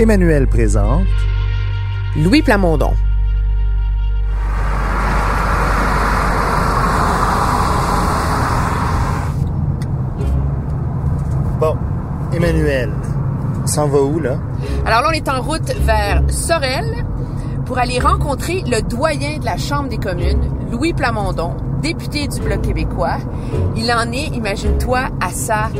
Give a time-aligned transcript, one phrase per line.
[0.00, 1.08] Emmanuel présente
[2.16, 2.92] Louis Plamondon.
[11.58, 11.76] Bon,
[12.32, 12.92] Emmanuel,
[13.66, 14.36] s'en va où là?
[14.86, 17.04] Alors là, on est en route vers Sorel
[17.66, 22.62] pour aller rencontrer le doyen de la Chambre des communes, Louis Plamondon, député du Bloc
[22.62, 23.18] québécois.
[23.74, 25.70] Il en est, imagine-toi, à sa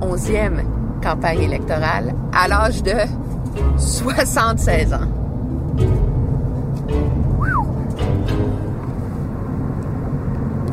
[0.00, 0.62] onzième
[1.02, 2.94] campagne électorale à l'âge de
[3.78, 4.98] 76 ans.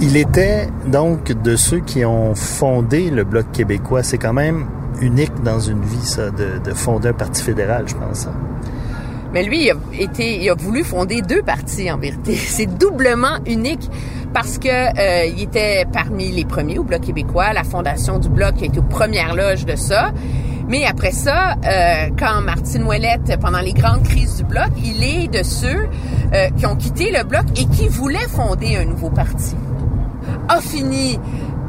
[0.02, 4.04] Il était donc de ceux qui ont fondé le Bloc québécois.
[4.04, 4.66] C'est quand même
[5.02, 8.28] unique dans une vie, ça, de, de fonder un parti fédéral, je pense.
[9.34, 12.36] Mais lui, il a, été, il a voulu fonder deux partis en vérité.
[12.38, 13.90] C'est doublement unique
[14.34, 17.54] parce que euh, il était parmi les premiers au Bloc québécois.
[17.54, 20.12] La fondation du Bloc a été aux premières loges de ça.
[20.68, 25.28] Mais après ça, euh, quand Martine Ouellette, pendant les grandes crises du Bloc, il est
[25.28, 25.88] de ceux
[26.34, 29.56] euh, qui ont quitté le Bloc et qui voulaient fonder un nouveau parti.
[30.48, 31.20] A fini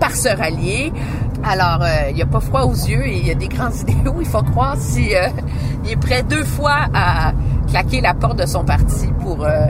[0.01, 0.93] par se rallier.
[1.43, 3.75] Alors, euh, il n'y a pas froid aux yeux et il y a des grandes
[3.89, 4.17] idéaux.
[4.21, 5.29] Il faut croire si euh,
[5.85, 7.33] il est prêt deux fois à
[7.69, 9.67] claquer la porte de son parti pour euh,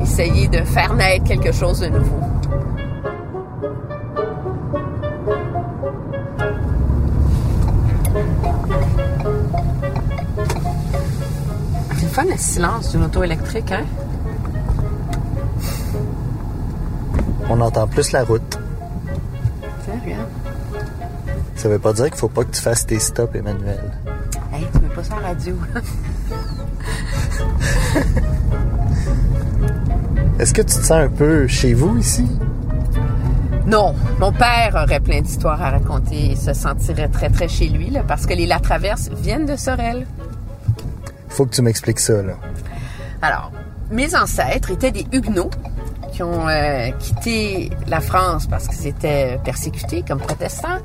[0.00, 2.31] essayer de faire naître quelque chose de nouveau.
[12.32, 13.84] Le silence d'une auto électrique, hein?
[17.48, 18.58] On entend plus la route.
[19.86, 20.26] Regarde.
[21.56, 23.92] Ça veut pas dire qu'il faut pas que tu fasses tes stops, Emmanuel.
[24.52, 25.54] Hey, tu mets pas ça en radio.
[30.38, 32.26] Est-ce que tu te sens un peu chez vous ici?
[33.66, 37.90] Non, mon père aurait plein d'histoires à raconter et se sentirait très très chez lui
[37.90, 40.06] là, parce que les La Traverse viennent de Sorel.
[41.32, 42.34] Faut que tu m'expliques ça, là.
[43.22, 43.52] Alors,
[43.90, 45.50] mes ancêtres étaient des Huguenots
[46.12, 50.78] qui ont euh, quitté la France parce qu'ils étaient persécutés comme protestants.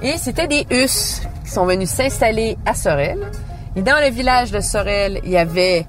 [0.00, 3.18] Et c'était des Husses qui sont venus s'installer à Sorel.
[3.74, 5.86] Et dans le village de Sorel, il y avait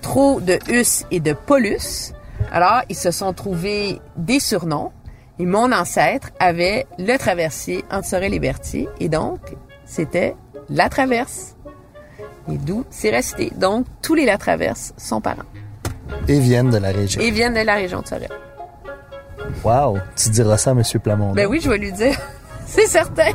[0.00, 2.14] trop de Husses et de Paulus.
[2.50, 4.92] Alors, ils se sont trouvés des surnoms.
[5.38, 8.88] Et mon ancêtre avait le traversier entre Sorel et Berthier.
[8.98, 9.40] Et donc,
[9.84, 10.36] c'était
[10.70, 11.54] la traverse.
[12.50, 13.52] Et d'où c'est resté.
[13.56, 15.42] Donc, tous les La Traverse sont parents.
[16.28, 17.20] Et viennent de la région.
[17.20, 18.28] Et viennent de la région de Sorel.
[19.64, 19.98] Wow!
[20.16, 20.82] Tu diras ça à M.
[21.02, 21.34] Plamondon.
[21.34, 22.16] Ben oui, je vais lui dire.
[22.66, 23.30] C'est certain.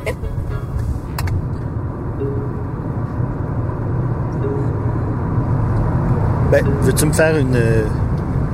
[6.50, 7.84] Ben, veux-tu me faire une, euh,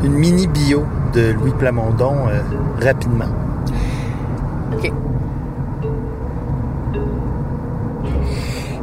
[0.02, 0.84] une mini bio
[1.14, 2.40] de Louis Plamondon euh,
[2.82, 3.28] rapidement?
[4.72, 4.92] OK.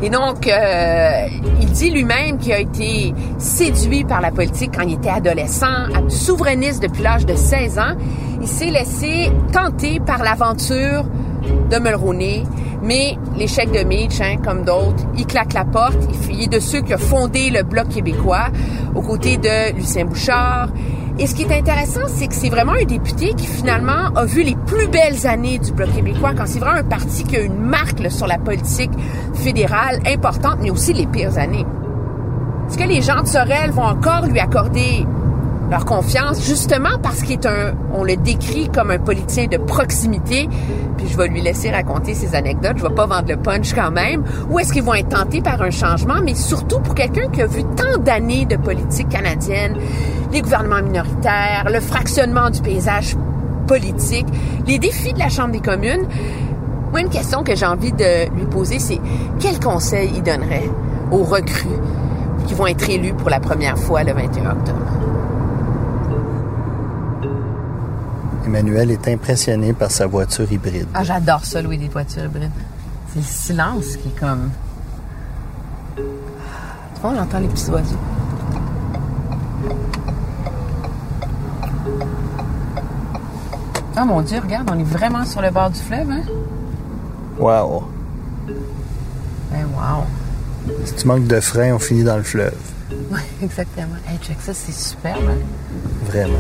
[0.04, 1.28] Et donc, euh,
[1.62, 6.82] il dit lui-même qu'il a été séduit par la politique quand il était adolescent, souverainiste
[6.82, 7.96] depuis l'âge de 16 ans.
[8.42, 11.06] Il s'est laissé tenter par l'aventure
[11.70, 12.44] de Mulroney,
[12.82, 15.98] mais l'échec de Mitch, hein, comme d'autres, il claque la porte.
[16.32, 18.48] Il, est de ceux qui ont fondé le Bloc québécois
[18.96, 20.70] aux côtés de Lucien Bouchard.
[21.22, 24.42] Et ce qui est intéressant, c'est que c'est vraiment un député qui finalement a vu
[24.42, 27.60] les plus belles années du Bloc québécois, quand c'est vraiment un parti qui a une
[27.60, 28.90] marque sur la politique
[29.36, 31.64] fédérale importante, mais aussi les pires années.
[32.68, 35.06] Est-ce que les gens de Sorel vont encore lui accorder
[35.72, 40.50] leur confiance, justement parce qu'il est un, on le décrit comme un politicien de proximité,
[40.98, 43.90] puis je vais lui laisser raconter ses anecdotes, je vais pas vendre le punch quand
[43.90, 47.42] même, ou est-ce qu'ils vont être tentés par un changement, mais surtout pour quelqu'un qui
[47.42, 49.78] a vu tant d'années de politique canadienne,
[50.34, 53.16] les gouvernements minoritaires, le fractionnement du paysage
[53.66, 54.28] politique,
[54.68, 56.06] les défis de la Chambre des communes,
[56.92, 59.00] moi, une question que j'ai envie de lui poser, c'est
[59.40, 60.70] quel conseil il donnerait
[61.10, 61.80] aux recrues
[62.46, 64.78] qui vont être élus pour la première fois le 21 octobre?
[68.46, 70.88] Emmanuel est impressionné par sa voiture hybride.
[70.94, 72.50] Ah, j'adore ça, Louis, des voitures hybrides.
[73.14, 74.50] C'est le silence qui est comme.
[75.96, 77.98] Tu vois, on entend les petits oiseaux.
[83.96, 86.24] Ah mon Dieu, regarde, on est vraiment sur le bord du fleuve, hein?
[87.38, 87.84] Wow!
[89.52, 90.04] Ben wow.
[90.86, 92.56] Si tu manques de frein, on finit dans le fleuve.
[93.12, 93.96] Oui, exactement.
[94.08, 95.24] Hey, check ça, c'est superbe.
[95.30, 95.36] hein?
[96.06, 96.34] Vraiment.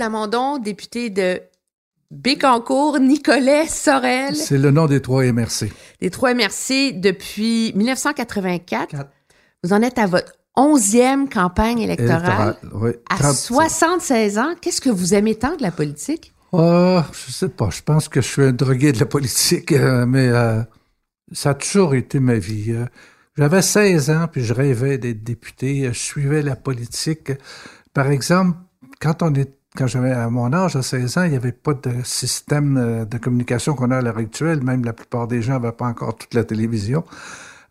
[0.00, 1.42] Plamondon, député de
[2.10, 5.70] Bécancourt, Nicolet Sorel, C'est le nom des trois MRC.
[6.00, 8.88] des trois MRC depuis 1984.
[8.88, 9.10] Quatre.
[9.62, 12.22] Vous en êtes à votre onzième campagne électorale.
[12.22, 12.90] Électoral, oui.
[13.10, 13.34] À 30.
[13.34, 16.32] 76 ans, qu'est-ce que vous aimez tant de la politique?
[16.54, 17.68] Ah, je sais pas.
[17.68, 20.62] Je pense que je suis un drogué de la politique, euh, mais euh,
[21.30, 22.72] ça a toujours été ma vie.
[22.72, 22.86] Euh,
[23.36, 25.88] J'avais 16 ans, puis je rêvais d'être député.
[25.92, 27.32] Je suivais la politique.
[27.92, 28.56] Par exemple,
[28.98, 31.74] quand on est quand j'avais à mon âge, à 16 ans, il n'y avait pas
[31.74, 34.62] de système euh, de communication qu'on a à l'heure actuelle.
[34.62, 37.04] Même la plupart des gens n'avaient pas encore toute la télévision.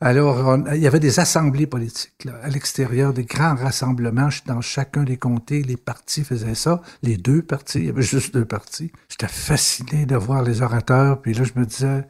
[0.02, 5.18] Alors, il y avait des assemblées politiques à l'extérieur, des grands rassemblements dans chacun des
[5.18, 5.62] comtés.
[5.62, 8.94] Les partis faisaient ça, les deux partis, il y avait juste deux partis.
[9.10, 12.08] J'étais fasciné de voir les orateurs, puis là, je me disais,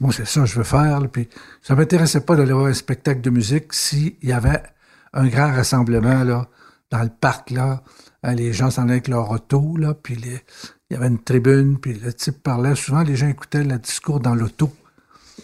[0.00, 1.00] moi, c'est ça que je veux faire.
[1.00, 1.06] là.
[1.06, 1.28] Puis
[1.62, 4.64] ça m'intéressait pas d'aller voir un spectacle de musique s'il y avait
[5.12, 6.48] un grand rassemblement là,
[6.90, 7.84] dans le parc, là.
[8.26, 10.40] Hein, Les gens s'en allaient avec leur auto, là, puis les-
[10.90, 12.74] il y avait une tribune, puis le type parlait.
[12.74, 14.70] Souvent, les gens écoutaient le discours dans l'auto.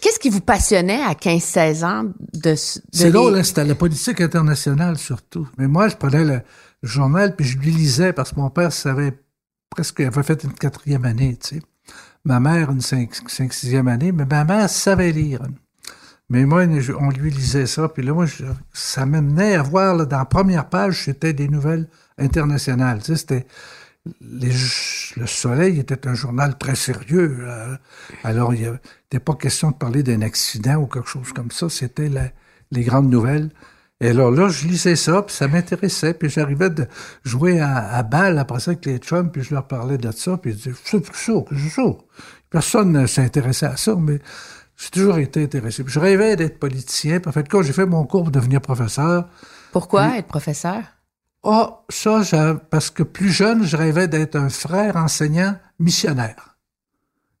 [0.01, 3.75] Qu'est-ce qui vous passionnait à 15-16 ans de, de C'est les- drôle, hein, c'était la
[3.75, 5.47] politique internationale surtout.
[5.57, 6.41] Mais moi, je prenais le,
[6.81, 9.13] journal puis je lui lisais parce que mon père savait
[9.69, 11.61] presque, il avait fait une quatrième année, tu sais.
[12.25, 15.41] Ma mère, une cinq, cinq, sixième année, mais ma mère savait lire.
[16.29, 16.63] Mais moi,
[16.99, 18.43] on lui lisait ça, puis là, moi, je-
[18.73, 21.87] ça m'amenait à voir, là, dans la première page, c'était des nouvelles
[23.01, 23.45] Tu sais, c'était
[24.21, 24.51] les,
[25.15, 27.37] le Soleil était un journal très sérieux.
[27.41, 27.75] euh,
[28.23, 31.69] alors, il n'était pas question de parler d'un accident ou quelque chose comme ça.
[31.69, 32.09] C'était
[32.71, 33.49] les grandes nouvelles.
[34.01, 36.13] Et alors là, je lisais ça, puis ça m'intéressait.
[36.13, 36.85] Puis j'arrivais de
[37.23, 40.37] jouer à, à balle après ça avec les chums, puis je leur parlais de ça.
[40.37, 41.83] Puis ils disaient, c'est ça, c'est ça.
[42.49, 44.19] Personne ne s'intéressait à ça, mais
[44.75, 45.83] j'ai toujours été intéressé.
[45.83, 47.19] Puis je rêvais d'être politicien.
[47.21, 49.29] Puis en fait, quand j'ai fait mon cours pour devenir professeur,
[49.71, 50.83] Pourquoi être professeur?
[51.43, 56.55] Ah, ça, je- parce que plus jeune, je rêvais d'être un frère enseignant missionnaire.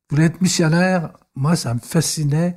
[0.09, 1.11] Je voulais être missionnaire?
[1.35, 2.55] Moi, ça me fascinait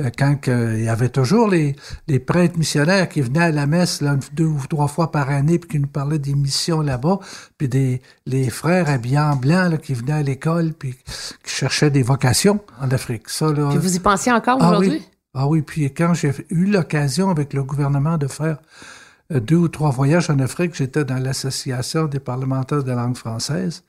[0.00, 1.74] euh, quand que- il y avait toujours les,
[2.06, 5.58] les prêtres missionnaires qui venaient à la messe là, deux ou trois fois par année
[5.58, 7.18] puis qui nous parlaient des missions là-bas,
[7.58, 10.94] puis des les frères habillés en blanc là, qui venaient à l'école puis
[11.42, 13.28] qui cherchaient des vocations en Afrique.
[13.28, 14.90] Ça, là, Puis vous y pensiez encore ah aujourd'hui?
[14.90, 15.02] oui.
[15.34, 19.01] Ah oui, puis quand j'ai eu l'occasion avec le gouvernement de faire euh,
[19.40, 23.84] deux ou trois voyages en Afrique, j'étais dans l'association des parlementaires de langue française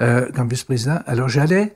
[0.00, 1.00] euh, comme vice-président.
[1.06, 1.74] Alors j'allais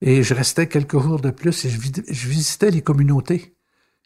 [0.00, 3.54] et je restais quelques jours de plus et je, je visitais les communautés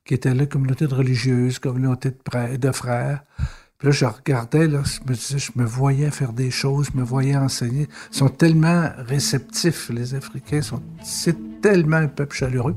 [0.06, 3.25] qui étaient là, communautés de religieuses, communautés de, prêtres, de frères.
[3.78, 6.99] Puis là, je regardais, là, je me disais, je me voyais faire des choses, je
[6.99, 7.88] me voyais enseigner.
[8.12, 12.76] Ils sont tellement réceptifs, les Africains, sont, c'est tellement un peuple chaleureux.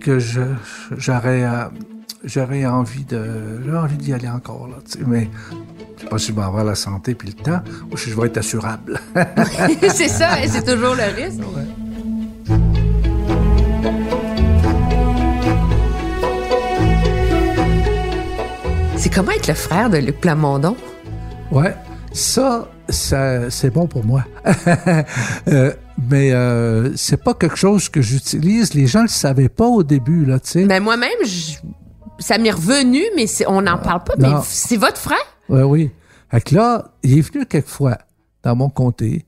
[0.00, 0.42] Que je,
[0.98, 1.64] j'aurais, euh,
[2.24, 5.28] j'aurais envie de, envie d'y aller encore, là, tu sais, mais
[5.96, 7.60] je sais pas si je vais avoir la santé puis le temps,
[7.90, 9.00] ou si je vais être assurable.
[9.94, 11.40] c'est ça, et c'est toujours le risque.
[18.96, 20.76] C'est comment être le frère de Luc Plamondon?
[21.52, 21.74] Ouais,
[22.12, 24.24] ça, ça c'est bon pour moi.
[25.48, 25.72] Euh,
[26.10, 28.74] mais euh, c'est pas quelque chose que j'utilise.
[28.74, 30.64] Les gens le savaient pas au début, là, tu sais.
[30.66, 31.10] Ben moi-même,
[32.18, 34.14] ça m'est revenu, mais on n'en parle pas.
[34.18, 35.18] Mais c'est votre frère?
[35.48, 35.90] Ouais, oui.
[36.30, 37.98] Fait que là, il est venu quelquefois
[38.42, 39.24] dans mon comté.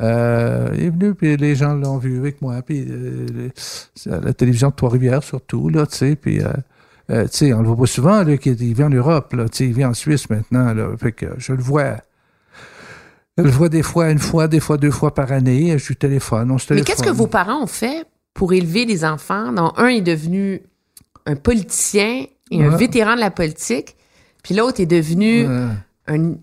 [0.00, 3.50] Euh, il est venu, puis les gens l'ont vu avec moi, puis euh,
[4.06, 6.40] la télévision de Trois-Rivières surtout, là, tu sais, puis...
[6.40, 6.48] Euh,
[7.10, 9.48] euh, tu sais, on le voit pas souvent, là, qu'il il vit en Europe, là,
[9.48, 11.96] tu sais, il vit en Suisse maintenant, là, fait que je le vois...
[13.38, 15.96] Je le vois des fois, une fois, des fois deux fois par année, je lui
[15.96, 16.84] téléphone, on se Mais téléphone.
[16.84, 19.52] qu'est-ce que vos parents ont fait pour élever les enfants?
[19.52, 20.60] Dont un est devenu
[21.26, 23.96] un politicien et un vétéran de la politique,
[24.42, 25.46] puis l'autre est devenu
[26.06, 26.34] un,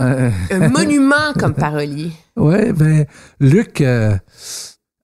[0.00, 2.12] euh, un monument comme parolier?
[2.36, 3.04] Ouais, ben,
[3.38, 4.16] Luc, euh,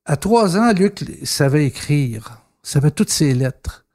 [0.05, 3.85] à trois ans, Luc savait écrire, savait toutes ses lettres.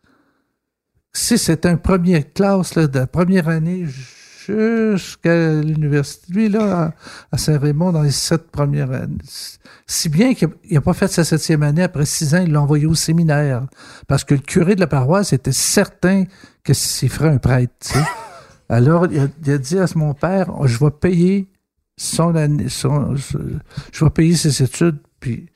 [1.12, 3.86] Si c'était un premier classe, là, de la première année
[4.46, 6.32] jusqu'à l'université.
[6.32, 6.94] Lui, là,
[7.30, 9.18] à Saint-Raymond, dans les sept premières années.
[9.86, 12.86] Si bien qu'il n'a pas fait sa septième année, après six ans, il l'a envoyé
[12.86, 13.66] au séminaire.
[14.06, 16.24] Parce que le curé de la paroisse était certain
[16.64, 17.92] que s'il ferait un prêtre.
[18.68, 21.48] Alors, il a, dit à mon père, je vais payer
[21.96, 25.46] son année, son, je vais payer ses études, puis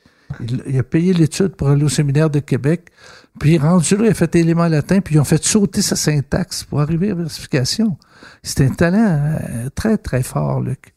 [0.66, 2.90] il a payé l'étude pour aller au séminaire de Québec.
[3.38, 6.64] Puis rendu là, il a fait élément latin, puis ils ont fait sauter sa syntaxe
[6.64, 7.98] pour arriver à la versification.
[8.42, 9.06] C'était un talent
[9.40, 10.94] euh, très, très fort, Luc.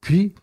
[0.00, 0.34] Puis,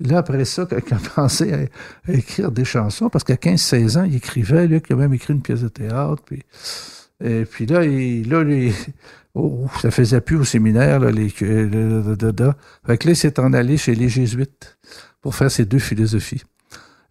[0.00, 4.04] là, après ça, quand il a commencé à, écrire des chansons, parce qu'à 15-16 ans,
[4.04, 6.42] il écrivait, Luc, il a même écrit une pièce de théâtre, puis...
[7.24, 8.72] Et puis là, il, là, il,
[9.34, 12.52] oh, ça faisait plus au séminaire, là, les, le, le, le, le,
[12.84, 14.76] Fait que là, il s'est en allé chez les jésuites
[15.20, 16.42] pour faire ses deux philosophies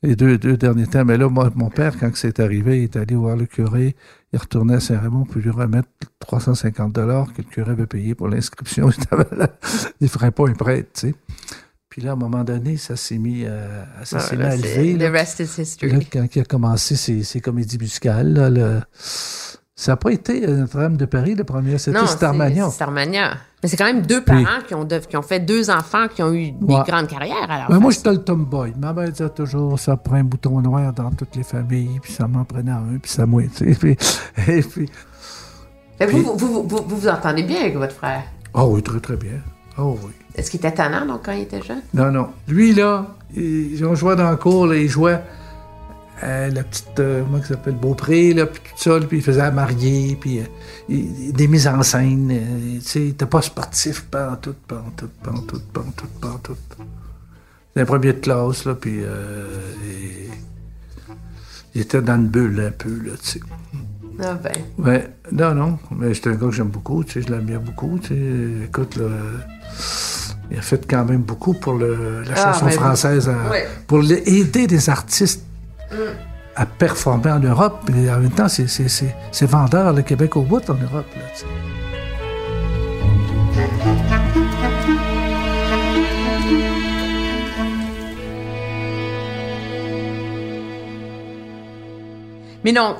[0.04, 1.06] les deux, deux derniers temps.
[1.06, 3.96] Mais là, moi, mon père, quand c'est arrivé, il est allé voir le curé.
[4.34, 5.90] Il retournait à Saint-Raymond pour lui remettre
[6.20, 8.90] 350 dollars que le curé avait payé pour l'inscription.
[10.02, 11.16] il ne ferait pas un prêtre, tu sais.
[11.90, 14.98] Puis là, à un moment donné, ça s'est mis, euh, ça s'est mis à lever.
[14.98, 15.92] The rest is history.
[15.92, 18.80] Là, quand il a commencé ses, ses comédies musicales, là, le,
[19.82, 22.70] ça n'a pas été Notre-Dame de Paris, le premier, c'était Starmania.
[22.70, 23.32] Starmania.
[23.64, 26.32] Mais c'est quand même deux parents qui, ont, qui ont fait deux enfants qui ont
[26.32, 26.84] eu des ouais.
[26.88, 27.50] grandes carrières.
[27.50, 28.76] Alors, ben moi, j'étais le tomboy.
[28.80, 32.28] Ma mère disait toujours, ça prend un bouton noir dans toutes les familles, puis ça
[32.28, 33.76] m'en prenait un, puis ça tu sais.
[33.80, 33.98] Puis,
[34.48, 34.88] et puis,
[35.98, 38.22] puis vous, vous, vous, vous, vous entendez bien avec votre frère?
[38.54, 39.40] Ah oh, oui, très, très bien.
[39.80, 40.12] Oh oui.
[40.36, 41.82] Est-ce qu'il était tannant, donc, quand il était jeune?
[41.96, 42.28] Non, non.
[42.48, 45.22] Lui, là, ils ont joué dans le cours, là, il jouait
[46.24, 49.42] euh, la petite, euh, comment ça s'appelle, Beaupré, là, puis tout ça, puis il faisait
[49.42, 50.44] à marier, puis euh,
[50.88, 54.84] des mises en scène, euh, tu sais, il était pas sportif, pas en tout, pas
[54.86, 56.58] en tout, pas en tout, pas en tout, pas en tout.
[57.68, 60.30] C'était un premier de classe, là, puis et,
[61.74, 63.40] il était dans une bulle un peu, là, tu sais.
[64.24, 64.52] Ah ben.
[64.78, 67.98] Ouais, non, non, mais j'étais un gars que j'aime beaucoup, tu sais, je l'aime beaucoup,
[68.00, 69.08] tu sais, écoute, là...
[70.52, 73.66] Il a fait quand même beaucoup pour le, la chanson ah, ben, française, à, ouais.
[73.88, 75.46] pour aider des artistes
[76.56, 77.90] à performer en Europe.
[77.96, 81.06] Et en même temps, c'est vendeur, le Québec au bout en Europe.
[81.16, 81.48] Là,
[92.64, 92.98] Mais donc,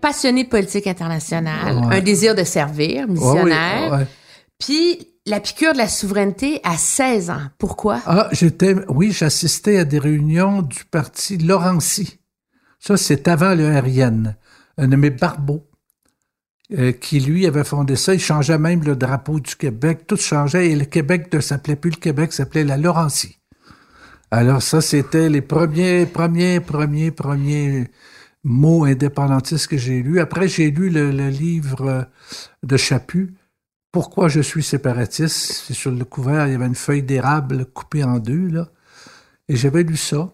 [0.00, 1.96] passionné de politique internationale, ouais.
[1.96, 4.98] un désir de servir, missionnaire, ouais, ouais.
[5.26, 7.42] La piqûre de la souveraineté à 16 ans.
[7.58, 8.00] Pourquoi?
[8.06, 12.20] Ah, j'étais, oui, j'assistais à des réunions du parti Laurency.
[12.78, 14.36] Ça, c'est avant le RN.
[14.78, 15.68] Un nommé Barbeau,
[16.78, 18.14] euh, qui, lui, avait fondé ça.
[18.14, 20.06] Il changeait même le drapeau du Québec.
[20.06, 23.38] Tout changeait et le Québec ne s'appelait plus le Québec, s'appelait la Laurencie.
[24.30, 27.90] Alors ça, c'était les premiers, premiers, premiers, premiers
[28.44, 30.20] mots indépendantistes que j'ai lus.
[30.20, 32.06] Après, j'ai lu le, le, livre
[32.62, 33.34] de Chaput,
[33.92, 35.64] pourquoi je suis séparatiste?
[35.66, 38.68] C'est sur le couvert, il y avait une feuille d'érable coupée en deux, là.
[39.48, 40.30] Et j'avais lu ça.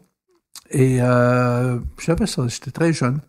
[0.71, 3.21] Et euh, j'avais ça, j'étais très jeune.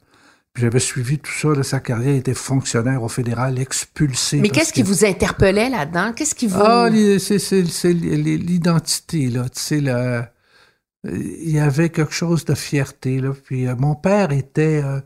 [0.55, 4.39] J'avais suivi tout ça, là, sa carrière, il était fonctionnaire au fédéral, expulsé.
[4.39, 6.13] Mais qu'est-ce qui vous interpellait là-dedans?
[6.13, 6.59] Qu'est-ce qui vous...
[6.59, 9.43] Ah, c'est l'identité, là.
[9.49, 10.31] Tu sais, la...
[11.03, 13.33] il y avait quelque chose de fierté, là.
[13.45, 14.81] Puis euh, mon père était...
[14.83, 14.99] Euh,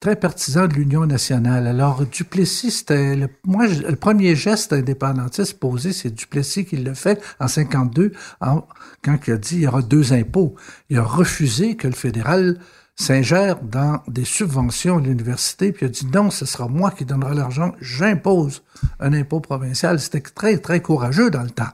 [0.00, 1.66] très partisan de l'Union nationale.
[1.66, 7.22] Alors, Duplessis, c'était le, moi, le premier geste indépendantiste posé, c'est Duplessis qui le fait
[7.40, 8.66] en 52, en,
[9.02, 10.54] quand il a dit il y aura deux impôts.
[10.90, 12.58] Il a refusé que le fédéral
[12.94, 17.04] s'ingère dans des subventions à l'université, puis il a dit non, ce sera moi qui
[17.04, 18.62] donnera l'argent, j'impose
[19.00, 20.00] un impôt provincial.
[20.00, 21.72] C'était très, très courageux dans le temps.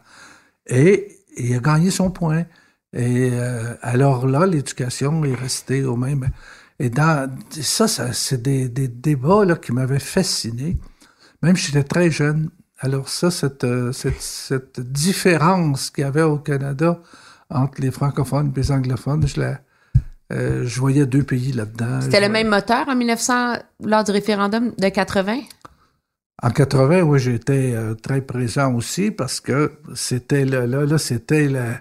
[0.67, 2.45] Et, et il a gagné son point.
[2.95, 6.29] Et euh, alors là, l'éducation est restée au même.
[6.79, 10.79] Et dans, ça, ça c'est des, des, débats là, qui m'avaient fasciné,
[11.43, 12.50] même si j'étais très jeune.
[12.79, 17.00] Alors ça, cette, euh, cette, cette différence qu'il y avait au Canada
[17.50, 19.61] entre les francophones et les anglophones, je, la,
[20.33, 22.00] euh, je voyais deux pays là-dedans.
[22.00, 25.41] C'était le même moteur en 1900, lors du référendum de 80?
[26.43, 31.49] En 80, oui, j'étais euh, très présent aussi parce que c'était là, là, là c'était
[31.49, 31.81] la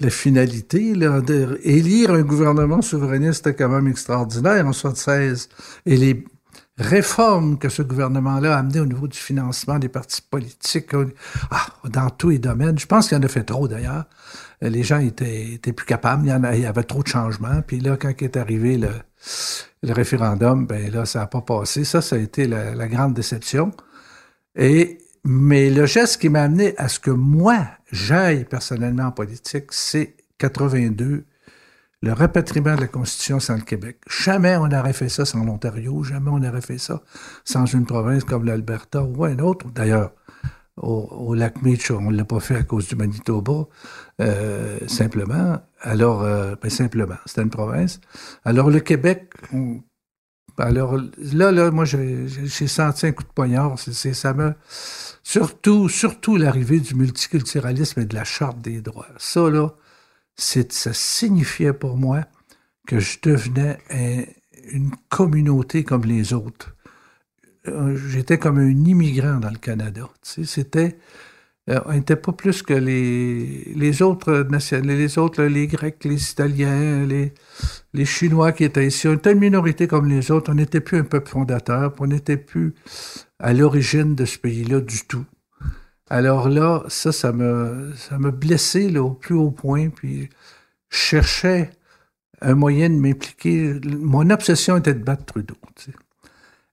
[0.00, 1.20] la finalité, là,
[1.62, 5.48] élire un gouvernement souverainiste était quand même extraordinaire en 76.
[5.86, 6.24] Et les
[6.78, 10.90] réformes que ce gouvernement-là a amenées au niveau du financement des partis politiques,
[11.50, 14.04] ah, dans tous les domaines, je pense qu'il en a fait trop d'ailleurs.
[14.60, 17.62] Les gens étaient, plus capables, il y, avait trop de changements.
[17.66, 18.90] Puis là, quand est arrivé le,
[19.82, 21.84] le référendum, ben là, ça n'a pas passé.
[21.84, 23.72] Ça, ça a été la, la grande déception.
[24.56, 29.66] Et mais le geste qui m'a amené à ce que moi, j'aille personnellement en politique,
[29.70, 31.24] c'est 82,
[32.02, 33.98] le rapatriement de la Constitution sans le Québec.
[34.08, 37.02] Jamais on n'aurait fait ça sans l'Ontario, jamais on n'aurait fait ça
[37.44, 39.66] sans une province comme l'Alberta ou un autre.
[39.70, 40.12] D'ailleurs,
[40.76, 43.66] au, lac Meech, on ne l'a pas fait à cause du Manitoba,
[44.20, 45.60] euh, simplement.
[45.80, 48.00] Alors, euh, ben, simplement, c'était une province.
[48.44, 49.32] Alors, le Québec,
[50.58, 50.96] alors
[51.32, 53.76] là, là, moi, j'ai senti un coup de poignard.
[55.22, 59.06] Surtout, surtout l'arrivée du multiculturalisme et de la charte des droits.
[59.18, 59.74] Ça, là,
[60.36, 62.24] ça signifiait pour moi
[62.86, 63.78] que je devenais
[64.70, 66.74] une communauté comme les autres.
[67.68, 70.08] Euh, j'étais comme un immigrant dans le Canada.
[70.22, 70.98] c'était,
[71.70, 74.44] euh, on n'était pas plus que les, les autres
[74.80, 79.06] les autres, les Grecs, les Italiens, les, Chinois qui étaient ici.
[79.06, 80.50] On était une minorité comme les autres.
[80.50, 81.94] On n'était plus un peuple fondateur.
[82.00, 82.74] On n'était plus
[83.38, 85.24] à l'origine de ce pays-là du tout.
[86.10, 89.88] Alors là, ça, ça me, ça me blessait là, au plus haut point.
[89.88, 90.30] Puis
[90.90, 91.70] je cherchais
[92.40, 93.78] un moyen de m'impliquer.
[93.84, 95.54] Mon obsession était de battre Trudeau.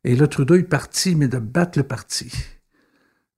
[0.03, 2.31] Et là, Trudeau est parti, mais de battre le parti.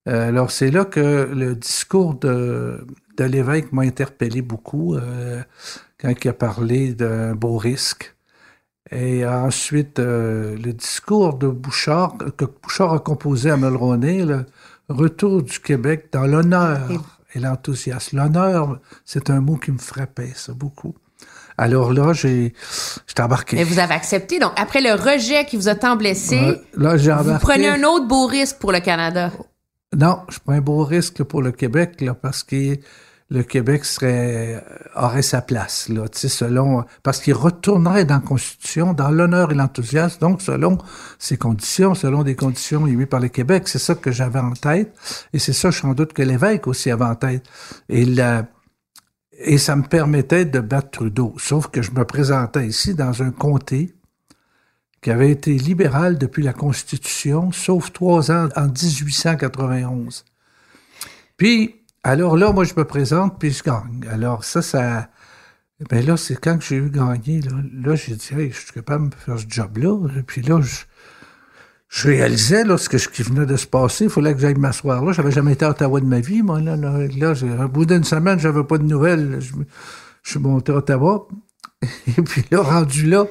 [0.08, 2.84] Euh, alors, c'est là que le discours de,
[3.16, 5.42] de l'évêque m'a interpellé beaucoup euh,
[6.00, 8.14] quand il a parlé d'un beau risque.
[8.90, 14.44] Et ensuite, euh, le discours de Bouchard, que Bouchard a composé à Mulroney, le
[14.88, 16.90] retour du Québec dans l'honneur
[17.34, 18.18] et l'enthousiasme.
[18.18, 20.94] L'honneur, c'est un mot qui me frappait, ça, beaucoup.
[21.56, 22.54] Alors là, j'ai,
[23.06, 23.56] j'étais embarqué.
[23.56, 24.38] Mais vous avez accepté.
[24.38, 28.06] Donc, après le rejet qui vous a tant blessé, là, j'ai vous prenez un autre
[28.08, 29.30] beau risque pour le Canada.
[29.94, 32.78] Non, je prends un beau risque pour le Québec, là, parce que
[33.28, 34.62] le Québec serait,
[34.94, 40.18] aurait sa place, là, selon, parce qu'il retournerait dans la Constitution, dans l'honneur et l'enthousiasme,
[40.20, 40.78] donc selon
[41.18, 43.68] ses conditions, selon des conditions émises par le Québec.
[43.68, 44.94] C'est ça que j'avais en tête.
[45.32, 47.44] Et c'est ça, en doute que l'évêque aussi avait en tête.
[47.88, 48.46] Et la,
[49.38, 51.34] et ça me permettait de battre Trudeau.
[51.38, 53.94] Sauf que je me présentais ici dans un comté
[55.02, 60.24] qui avait été libéral depuis la Constitution, sauf trois ans en 1891.
[61.36, 64.04] Puis, alors là, moi, je me présente, puis je gagne.
[64.10, 65.08] Alors ça, ça...
[65.90, 69.08] Ben là, c'est quand j'ai eu gagné, là, là j'ai dit, hey, je suis capable
[69.08, 70.08] de faire ce job-là.
[70.24, 70.76] Puis là, je,
[71.88, 74.04] je réalisais là, ce, qui venait de se passer.
[74.04, 75.10] Il fallait que j'aille m'asseoir là.
[75.10, 76.60] J'avais jamais été à Ottawa de ma vie, moi.
[76.60, 79.40] Là, là, un bout d'une semaine, j'avais pas de nouvelles.
[79.40, 79.54] Je,
[80.22, 81.26] je, suis monté à Ottawa.
[82.06, 83.26] Et puis là, rendu là,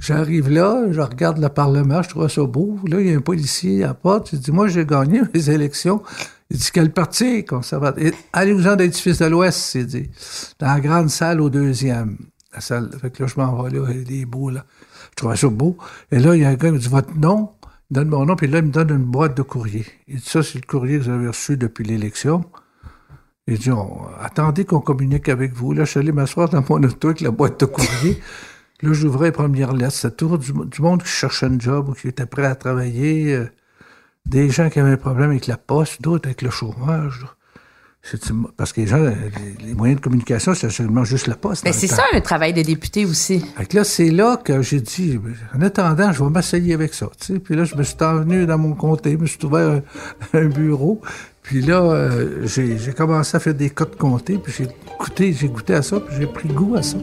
[0.00, 2.78] j'arrive là, je regarde le Parlement, je trouve ça beau.
[2.86, 4.32] Là, il y a un policier à la porte.
[4.32, 6.02] Il dit, moi, j'ai gagné les élections.
[6.50, 7.44] Il dit, quel parti?
[7.44, 8.12] Conservateur?
[8.32, 10.10] Allez-vous-en d'édifice de l'Ouest, il dit.
[10.58, 12.18] Dans la grande salle au deuxième.
[12.52, 12.90] La salle.
[13.00, 14.64] Fait que là, je m'en vais là, il est beau, là.
[15.10, 15.76] Je trouvais ça beau.
[16.10, 17.50] Et là, il y a un gars qui me dit, votre nom?
[17.90, 19.84] Il donne mon nom, puis là, il me donne une boîte de courrier.
[20.08, 22.44] Il dit, ça, c'est le courrier que vous avez reçu depuis l'élection.
[23.50, 23.70] Il dit,
[24.20, 25.72] attendez qu'on communique avec vous.
[25.72, 28.20] Là, je suis allé m'asseoir dans mon auto avec la boîte de courrier.
[28.82, 29.92] là, j'ouvrais les premières lettres.
[29.92, 33.34] C'était tout du, du, monde qui cherchait un job ou qui était prêt à travailler.
[33.34, 33.50] Euh,
[34.26, 37.26] des gens qui avaient un problème avec la poste, d'autres avec le chômage.
[38.56, 39.12] Parce que les gens,
[39.62, 41.64] les, moyens de communication, c'est seulement juste la poste.
[41.64, 43.44] Mais c'est ça un travail de député aussi.
[43.72, 45.20] là, c'est là que j'ai dit,
[45.54, 47.10] en attendant, je vais m'essayer avec ça.
[47.44, 49.82] Puis là, je me suis envenu dans mon comté, je me suis trouvé
[50.32, 51.02] un, bureau.
[51.42, 55.74] Puis là, euh, j'ai commencé à faire des codes comté, puis j'ai goûté, j'ai goûté
[55.74, 56.96] à ça, puis j'ai pris goût à ça.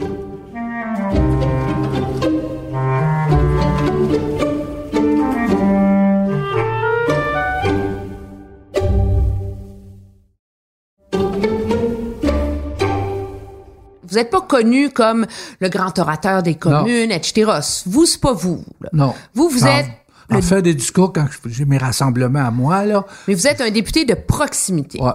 [14.03, 15.27] Vous n'êtes pas connu comme
[15.59, 17.51] le grand orateur des communes, etc.
[17.85, 18.63] Vous, c'est pas vous.
[18.93, 19.13] Non.
[19.33, 19.87] Vous, vous êtes...
[20.29, 23.05] En fait des discours quand j'ai mes rassemblements à moi, là.
[23.27, 24.99] Mais vous êtes un député de proximité.
[25.01, 25.11] Ouais.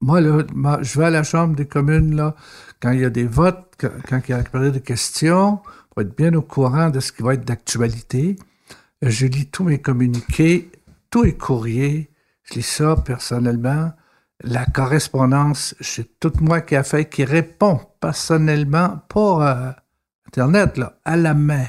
[0.00, 0.44] Moi, là,
[0.82, 2.34] je vais à la Chambre des communes, là,
[2.80, 6.02] quand il y a des votes, quand, il y a la période de questions, pour
[6.02, 8.36] être bien au courant de ce qui va être d'actualité.
[9.02, 10.70] Je lis tous mes communiqués,
[11.10, 12.10] tous les courriers.
[12.44, 13.92] Je lis ça personnellement
[14.42, 19.72] la correspondance, c'est tout moi qui a fait, qui répond personnellement, pas euh,
[20.28, 21.66] Internet, là, à la main.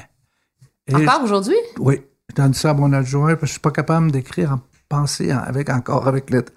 [0.92, 1.56] encore aujourd'hui?
[1.78, 2.02] Oui.
[2.34, 5.70] Donne ça à mon adjoint parce que je suis pas capable d'écrire en pensée avec
[5.70, 6.52] encore avec lettres.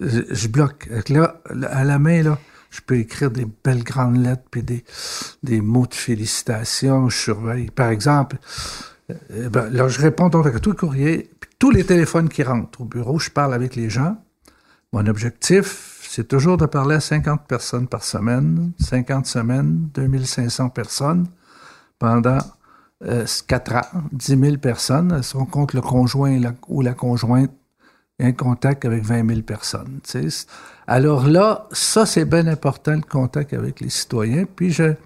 [0.00, 0.88] Je, bloque.
[1.08, 2.38] Là, à la main, là,
[2.70, 4.84] je peux écrire des belles grandes lettres puis des,
[5.42, 7.08] des mots de félicitations.
[7.08, 7.70] Je surveille.
[7.70, 8.38] Par exemple,
[9.32, 12.42] euh, ben, là, je réponds donc à tous les courriers, puis tous les téléphones qui
[12.42, 14.16] rentrent au bureau, je parle avec les gens.
[14.92, 21.26] Mon objectif, c'est toujours de parler à 50 personnes par semaine, 50 semaines, 2500 personnes
[21.98, 22.38] pendant
[23.02, 23.80] 4 ans,
[24.12, 25.22] 10 000 personnes.
[25.22, 27.50] Si on compte le conjoint ou la conjointe,
[28.20, 30.00] un contact avec 20 000 personnes.
[30.86, 34.44] Alors là, ça, c'est bien important, le contact avec les citoyens.
[34.44, 34.96] Puis j'ai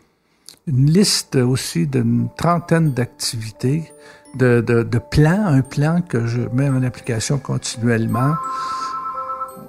[0.67, 3.93] une liste aussi d'une trentaine d'activités,
[4.35, 8.35] de, de, de plans, un plan que je mets en application continuellement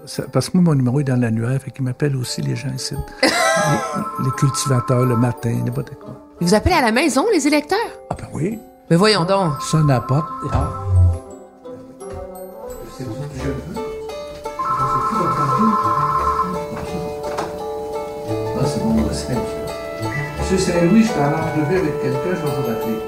[0.08, 2.74] ça- parce que moi, mon numéro est dans l'annuaire, fait qu'ils m'appellent aussi les gens
[2.74, 2.96] ici.
[3.24, 6.25] les, les cultivateurs le matin, n'importe quoi.
[6.41, 7.78] Vous appelez à la maison, les électeurs?
[8.10, 9.62] Ah ben oui, Mais voyons donc.
[9.62, 10.28] sonne à la porte.
[10.52, 10.69] Ah.
[17.38, 19.36] Ah, c'est bon, c'est
[20.41, 23.00] Monsieur Saint-Louis, je suis en entrevue avec quelqu'un, je vais vous rappeler.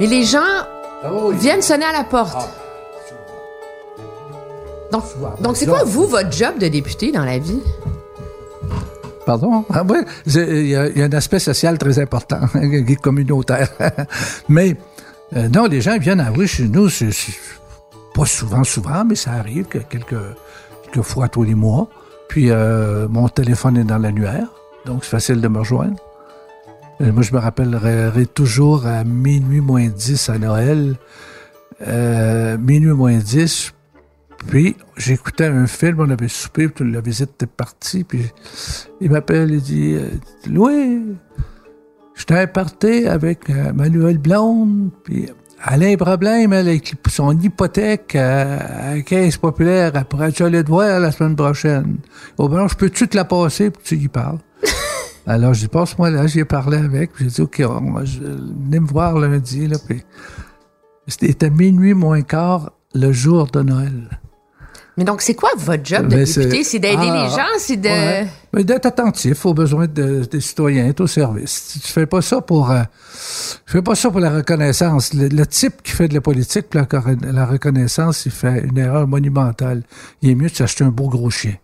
[0.00, 0.40] Mais les gens
[1.02, 1.36] Ah oui.
[1.36, 2.36] viennent sonner à la porte.
[2.36, 2.48] Ah.
[4.90, 5.02] Donc,
[5.40, 7.60] donc c'est quoi, vous, votre job de député dans la vie?
[9.28, 9.62] Pardon?
[9.68, 12.40] Ah, oui, il y, a un aspect social très important,
[13.02, 13.68] communautaire.
[14.48, 14.74] mais
[15.36, 16.88] euh, non, les gens viennent avouer chez nous,
[18.14, 20.16] pas souvent, souvent, mais ça arrive que quelques,
[20.82, 21.90] quelques fois tous les mois.
[22.30, 24.48] Puis euh, mon téléphone est dans l'annuaire,
[24.86, 25.98] donc c'est facile de me rejoindre.
[27.02, 30.96] Euh, moi, je me rappellerai toujours à minuit moins 10 à Noël.
[32.58, 33.74] Minuit moins 10,
[34.46, 38.22] puis j'écoutais un film, on avait soupé, puis la visite était partie, puis
[39.00, 40.08] il m'appelle, il dit euh,
[40.48, 41.02] Louis,
[42.14, 45.28] j'étais un party avec euh, ma nouvelle blonde, puis
[45.70, 48.58] elle a un problème, elle, avec son hypothèque à,
[48.90, 51.98] à la Caisse populaire, elle pourrait aller te voir la semaine prochaine.
[52.38, 54.38] Oh ben non, je peux-tu te la passer, puis tu y parles?
[55.26, 58.04] Alors, je dis, passe-moi là, j'y ai parlé avec, puis j'ai dit, OK, on va,
[58.04, 60.02] je- venez me voir lundi, là, puis
[61.08, 64.08] c'était minuit moins quart le jour de Noël.
[64.98, 66.64] Mais donc, c'est quoi votre job de Mais député?
[66.64, 67.46] c'est- d'aider Ah, les gens?
[67.58, 67.88] C'est de...
[67.88, 68.26] Ouais.
[68.52, 71.78] Mais d'être attentif aux besoins de- des citoyens, être au service.
[71.84, 72.82] Tu, fais pas ça pour, euh,
[73.64, 75.14] tu fais pas ça pour la reconnaissance.
[75.14, 78.76] Le, le type qui fait de la politique pour la, la reconnaissance, il fait une
[78.76, 79.84] erreur monumentale.
[80.20, 81.54] Il est mieux de s'acheter un beau gros chien.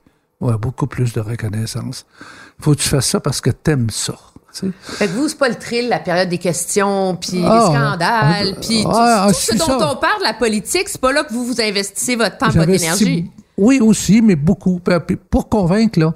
[0.40, 2.06] Ouais, beaucoup plus de reconnaissance.
[2.60, 4.14] Faut que tu fasses ça parce que t'aimes ça.
[4.54, 4.72] Tu sais.
[4.82, 8.54] Fait que vous, c'est pas le thrill, la période des questions, puis Ah, les scandales,
[8.56, 9.92] ah, puis tout, ah, tout ce dont ça.
[9.92, 13.30] on parle, la politique, c'est pas là que vous vous investissez votre temps, votre énergie.
[13.56, 14.80] Oui, aussi, mais beaucoup.
[15.30, 16.14] Pour convaincre, là.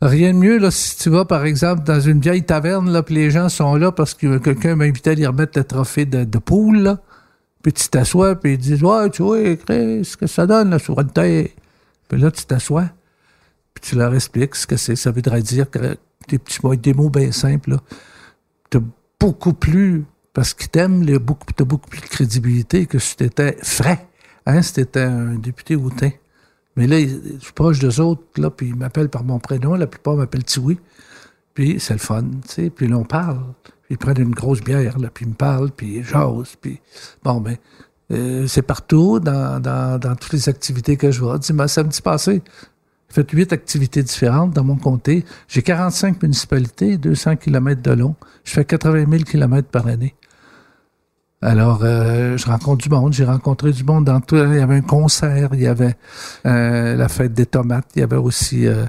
[0.00, 3.16] Rien de mieux, là, si tu vas, par exemple, dans une vieille taverne, là, puis
[3.16, 6.22] les gens sont là parce que quelqu'un m'a invité à lui remettre le trophée de,
[6.24, 6.98] de poule, là.
[7.62, 11.54] Puis tu t'assois, puis ils disent, ouais, tu vois, ce que ça donne, la souveraineté.
[12.08, 12.84] Puis là, tu t'assois,
[13.74, 14.94] puis tu leur expliques ce que c'est.
[14.94, 15.96] Ça voudrait dire que
[16.28, 17.76] des petits mots, des mots bien simples.
[18.70, 18.80] T'as
[19.18, 23.56] beaucoup plus, parce qu'ils t'aiment, les beaucoup, t'as beaucoup plus de crédibilité que si t'étais
[23.62, 24.06] frais,
[24.46, 26.10] hein, si t'étais un député hautain.
[26.76, 29.74] Mais là, je suis proche d'eux autres, là, puis ils m'appellent par mon prénom.
[29.74, 30.78] La plupart m'appellent Tiwi.
[31.52, 32.70] Puis c'est le fun, tu sais.
[32.70, 33.40] Puis là, on parle.
[33.64, 36.04] Puis ils prennent une grosse bière, là, puis ils me parlent, puis ils.
[36.60, 36.80] Puis
[37.24, 37.56] bon, ben,
[38.12, 41.38] euh, c'est partout, dans, toutes les activités que je vois.
[41.38, 42.42] Dimanche, samedi passé,
[43.08, 45.24] j'ai fait huit activités différentes dans mon comté.
[45.48, 48.14] J'ai 45 municipalités, 200 kilomètres de long.
[48.44, 50.14] Je fais 80 000 kilomètres par année.
[51.40, 53.12] Alors, euh, je rencontre du monde.
[53.12, 54.34] J'ai rencontré du monde dans tout.
[54.34, 55.94] Il y avait un concert, il y avait
[56.46, 58.86] euh, la fête des tomates, il y avait aussi euh,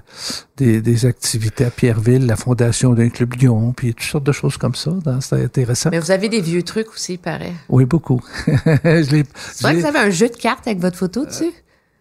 [0.58, 4.58] des, des activités à Pierreville, la fondation d'un club Lyon, puis toutes sortes de choses
[4.58, 4.92] comme ça.
[5.22, 5.92] C'était intéressant.
[5.92, 7.54] Mais vous avez des vieux trucs aussi, il paraît.
[7.70, 8.20] Oui, beaucoup.
[8.48, 11.52] je l'ai- C'est vrai que vous avez un jeu de cartes avec votre photo dessus?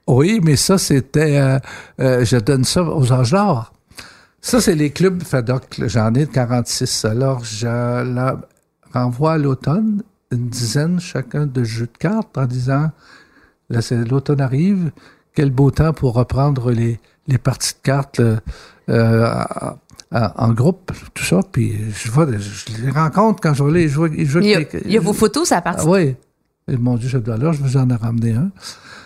[0.09, 1.39] Oui, mais ça, c'était...
[1.39, 1.59] euh,
[2.01, 3.73] euh, je donne ça aux âges d'or.
[4.41, 5.83] Ça, c'est les clubs FADOC.
[5.87, 7.05] J'en ai 46.
[7.05, 7.67] Alors, je
[8.15, 8.39] leur
[8.95, 12.91] renvoie à l'automne une dizaine chacun de jeux de cartes en disant,
[13.71, 14.91] là, c'est l'automne arrive,
[15.35, 18.37] quel beau temps pour reprendre les, les parties de cartes euh,
[18.91, 19.77] à-
[20.11, 21.41] en groupe, tout ça.
[21.53, 24.11] Puis je, vois, je les rencontre quand je vais les jouer.
[24.17, 25.87] Il y a, il y a vos photos, ça Ah, appartient.
[25.89, 26.17] oui.
[26.69, 28.51] Et mon Dieu, je dois là, je vous en ai ramené un.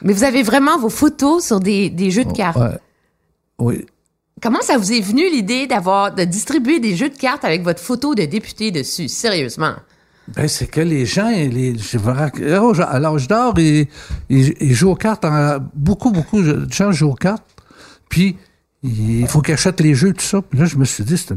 [0.03, 2.57] Mais vous avez vraiment vos photos sur des, des jeux de cartes.
[2.59, 2.79] Ouais.
[3.59, 3.87] Oui.
[4.43, 7.81] Comment ça vous est venu l'idée d'avoir de distribuer des jeux de cartes avec votre
[7.81, 9.07] photo de député dessus?
[9.07, 9.75] Sérieusement?
[10.35, 11.75] Ben, c'est que les gens, les,
[12.59, 13.87] oh, à l'âge d'or, ils,
[14.29, 15.25] ils, ils jouent aux cartes.
[15.25, 17.45] en- beaucoup, beaucoup de gens jouent aux cartes.
[18.09, 18.37] Puis,
[18.83, 20.43] il faut qu'ils achètent les jeux, tout ça.
[20.43, 21.35] Puis là, je me suis dit, c'est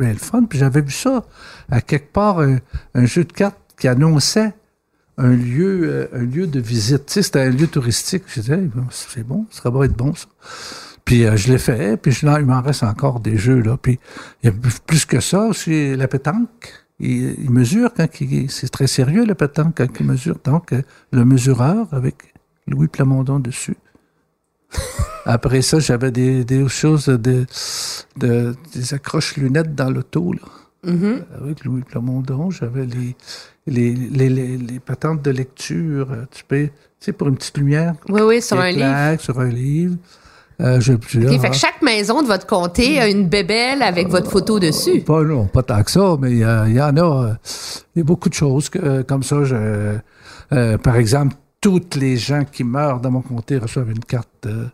[0.00, 0.42] bien le fun.
[0.44, 1.24] Puis j'avais vu ça,
[1.70, 2.58] à quelque part, un,
[2.94, 4.52] un jeu de cartes qui annonçait
[5.18, 7.06] un lieu, euh, un lieu de visite.
[7.06, 8.24] Tu sais, c'était un lieu touristique.
[8.28, 10.26] Je disais, c'est bon, ça va être bon, ça.
[11.04, 13.76] Puis euh, je l'ai fait, puis je, il m'en reste encore des jeux, là.
[13.76, 13.98] Puis
[14.42, 14.54] il y a
[14.86, 16.72] plus que ça aussi, la pétanque.
[17.00, 20.38] Il, mesure quand il, c'est très sérieux, la pétanque, quand il mesure.
[20.44, 22.32] Donc, euh, le mesureur avec
[22.68, 23.76] Louis Plamondon dessus.
[25.24, 27.46] Après ça, j'avais des, des choses, de-
[28.16, 30.61] des accroches lunettes dans l'auto, là.
[31.40, 33.14] Avec Louis Plamondon, j'avais les,
[33.66, 36.08] les, les, les, les patentes de lecture.
[36.10, 37.94] euh, Tu peux, tu sais, pour une petite lumière.
[38.08, 38.70] Oui, oui, sur un
[39.10, 39.20] livre.
[39.20, 39.96] Sur un livre.
[40.60, 43.82] Euh, je, je- OK, ah, fait que chaque maison de votre comté a une bébelle
[43.82, 45.00] avec votre photo dessus.
[45.00, 47.00] Pas, non, pas tant que ça, mais il y, en a.
[47.30, 47.34] euh,
[47.94, 49.44] Il y a beaucoup de choses que, euh, comme ça.
[49.44, 49.98] Je,
[50.52, 54.66] euh, par exemple, toutes les gens qui meurent dans mon comté reçoivent une carte de,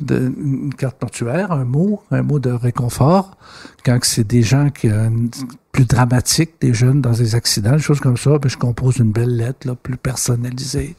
[0.00, 3.36] de- une carte mortuaire, un mot, un mot de réconfort.
[3.84, 5.28] Quand c'est des gens qui une-
[5.72, 9.10] plus dramatiques, des jeunes dans des accidents, des choses comme ça, ben, je compose une
[9.10, 10.94] belle lettre, là, plus personnalisée.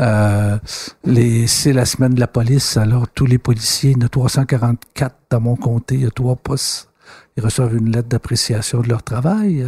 [0.00, 0.58] Euh,
[1.46, 5.16] c'est la semaine de la police, alors tous les policiers, il y en a 344
[5.30, 6.88] dans mon comté, il y a trois postes.
[7.36, 9.66] Ils reçoivent une lettre d'appréciation de leur travail.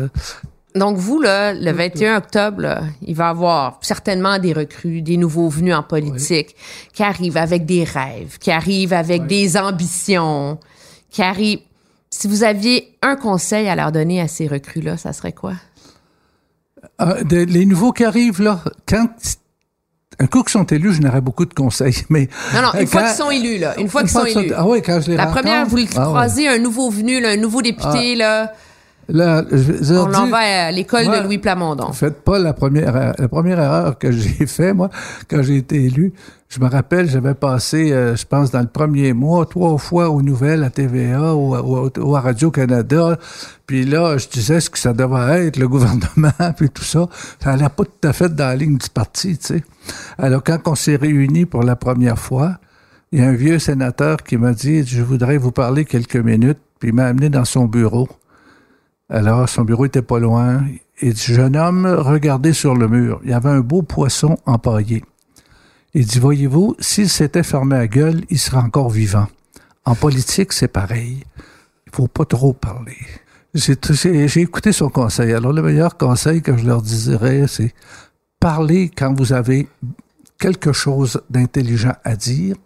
[0.74, 5.16] Donc, vous, là, le 21 octobre, là, il va y avoir certainement des recrues, des
[5.16, 6.56] nouveaux venus en politique
[6.92, 10.58] qui arrivent avec des rêves, qui arrivent avec des ambitions,
[11.10, 11.60] qui arrivent...
[12.10, 15.52] Si vous aviez un conseil à leur donner à ces recrues-là, ça serait quoi?
[16.98, 19.06] Ah, de- les nouveaux qui arrivent, là, quand
[20.18, 22.28] un coup qu'ils sont élus, je n'aurais beaucoup de conseils, mais...
[22.52, 23.78] Non, non, une fois qu'ils sont élus, là.
[23.78, 24.52] Une fois qu'ils sont élus.
[24.56, 26.04] Ah oui, quand je les La rencontre, première, vous le ah ouais.
[26.06, 28.52] croisez, un nouveau venu, là, un nouveau député, là.
[29.08, 31.92] Là, je On l'envoie à l'école de Louis Plamondon.
[31.92, 34.88] Faites pas la première, er- la première erreur que j'ai fait, moi,
[35.28, 36.12] quand j'ai été élu.
[36.48, 40.22] Je me rappelle, j'avais passé, euh, je pense, dans le premier mois, trois fois aux
[40.22, 43.18] nouvelles à TVA ou, à- ou à- ou à Radio-Canada.
[43.66, 47.08] Puis là, je disais ce que ça devait être, le gouvernement, puis tout ça.
[47.42, 49.64] Ça allait pas tout à fait dans la ligne du parti, tu sais.
[50.16, 52.58] Alors, quand on s'est réunis pour la première fois,
[53.10, 56.58] il y a un vieux sénateur qui m'a dit, je voudrais vous parler quelques minutes,
[56.78, 58.08] puis il m'a amené dans son bureau.
[59.14, 60.64] Alors, son bureau était pas loin.
[61.00, 63.20] Il dit, jeune homme, regardez sur le mur.
[63.22, 65.04] Il y avait un beau poisson empaillé.
[65.94, 69.28] Il dit, voyez-vous, s'il s'était fermé à gueule, il serait encore vivant.
[69.84, 71.22] En politique, c'est pareil.
[71.86, 72.96] Il faut pas trop parler.
[73.54, 75.32] J'ai écouté son conseil.
[75.32, 77.72] Alors, le meilleur conseil que je leur dirais, c'est
[78.40, 79.68] parler quand vous avez
[80.40, 82.56] quelque chose d'intelligent à dire.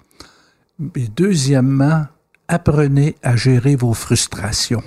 [0.96, 2.06] Et deuxièmement,
[2.48, 4.82] apprenez à gérer vos frustrations.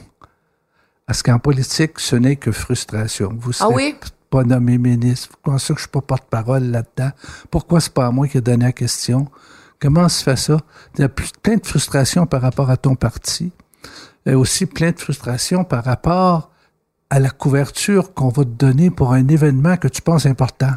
[1.11, 3.33] Parce qu'en politique, ce n'est que frustration.
[3.37, 3.95] Vous Ah oui?
[4.29, 5.27] pas nommé ministre.
[5.27, 7.11] Pourquoi ça que je suis pas porte-parole là-dedans?
[7.49, 9.27] Pourquoi c'est pas à moi qui ai donné la question?
[9.81, 10.61] Comment se fait ça?
[10.95, 13.51] Il y a plein de frustrations par rapport à ton parti.
[14.25, 16.49] Et aussi plein de frustrations par rapport
[17.09, 20.75] à la couverture qu'on va te donner pour un événement que tu penses important.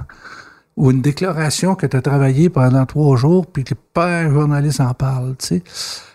[0.77, 4.81] Ou une déclaration que tu as travaillé pendant trois jours, puis que pas un journaliste
[4.81, 5.63] en parle, tu sais.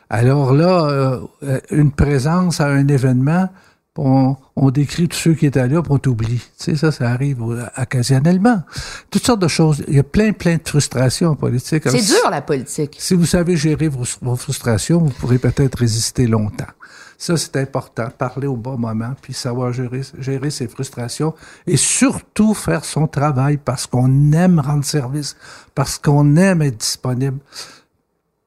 [0.09, 3.47] Alors là, euh, euh, une présence à un événement,
[3.99, 6.39] on, on décrit tous ceux qui étaient là, puis on t'oublie.
[6.39, 7.41] Tu sais, ça, ça arrive
[7.77, 8.63] occasionnellement.
[9.11, 9.83] Toutes sortes de choses.
[9.87, 11.83] Il y a plein, plein de frustrations en politique.
[11.89, 12.95] C'est dur, la politique.
[12.99, 16.65] si vous savez gérer vos, vos frustrations, vous pourrez peut-être résister longtemps.
[17.17, 18.07] Ça, c'est important.
[18.17, 21.35] Parler au bon moment, puis savoir gérer, gérer ses frustrations
[21.67, 25.35] et surtout faire son travail parce qu'on aime rendre service,
[25.75, 27.39] parce qu'on aime être disponible.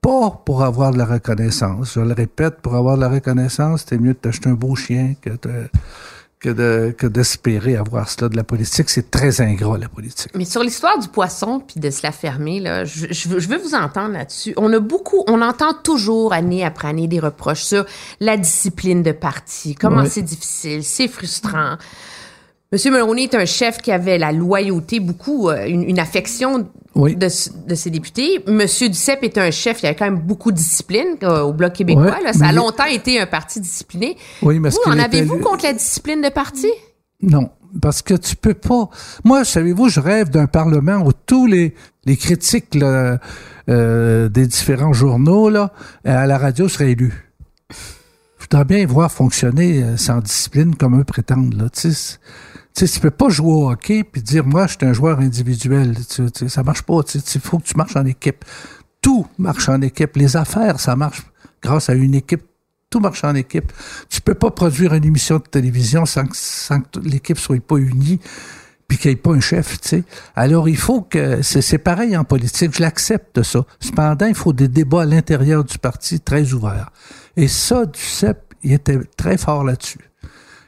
[0.03, 1.93] Pas pour avoir de la reconnaissance.
[1.95, 5.15] Je le répète, pour avoir de la reconnaissance, c'est mieux de t'acheter un beau chien
[5.23, 5.69] que de
[6.41, 8.91] que de que d'espérer avoir cela de la politique.
[8.91, 10.33] C'est très ingrat, la politique.
[10.35, 13.49] Mais sur l'histoire du poisson puis de se la fermer, là, je, je veux, je
[13.49, 14.53] veux vous entendre là-dessus.
[14.57, 17.85] On a beaucoup, on entend toujours année après année des reproches sur
[18.19, 20.09] la discipline de parti, comment Ouais.
[20.09, 21.77] c'est difficile, c'est frustrant.
[22.73, 27.15] Monsieur Mulroney est un chef qui avait la loyauté, beaucoup, euh, une, une affection Oui.
[27.17, 28.43] de, ses députés.
[28.47, 31.75] Monsieur Duceppe est un chef qui avait quand même beaucoup de discipline euh, au Bloc
[31.75, 32.05] québécois.
[32.05, 32.33] Ouais, là.
[32.33, 34.17] Ça a longtemps été un parti discipliné.
[34.41, 36.69] Oui, mais Vous, en avez-vous contre la discipline de parti?
[37.21, 37.51] Non,
[37.83, 38.89] parce que tu peux pas.
[39.23, 41.75] Moi, savez-vous, je rêve d'un parlement où tous les,
[42.07, 43.19] les critiques là,
[43.69, 45.73] euh, des différents journaux là,
[46.07, 47.31] à la radio seraient élus.
[48.39, 51.55] Je voudrais bien voir fonctionner sans discipline comme eux prétendent.
[51.55, 51.69] Là.
[52.75, 55.19] Tu sais, tu peux pas jouer au hockey puis dire moi, je suis un joueur
[55.21, 55.97] individuel.
[56.09, 57.01] Tu, tu- ça marche pas.
[57.15, 58.45] Il faut que tu marches en équipe.
[59.01, 60.17] Tout marche en équipe.
[60.17, 61.23] Les affaires, ça marche
[61.63, 62.43] grâce à une équipe.
[62.91, 63.73] Tout marche en équipe.
[64.09, 67.77] Tu peux pas produire une émission de télévision sans que, sans que l'équipe soit pas
[67.77, 68.21] unie
[68.87, 70.05] puis qu'il n'y ait pas un chef, tu sais.
[70.37, 71.41] Alors, il faut que...
[71.41, 73.65] C'est pareil en politique, je l'accepte ça.
[73.81, 76.91] Cependant, il faut des débats à l'intérieur du parti très ouverts.
[77.37, 80.11] Et ça, Duceppe, il était très fort là-dessus.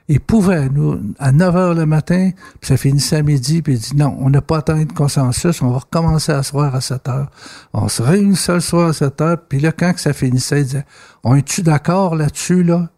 [0.08, 3.78] Il pouvait, nous, à 9 heures le matin, puis ça finissait à midi, puis il
[3.78, 7.08] dit non, on n'a pas atteint de consensus, on va recommencer à soir à 7
[7.08, 7.30] heures.
[7.72, 10.64] On se réunissait le soir à 7 heures, puis là, quand que ça finissait, il
[10.64, 10.84] disait,
[11.22, 12.90] on est-tu d'accord là-dessus, là?